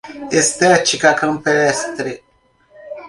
[0.41, 2.23] Estética campestre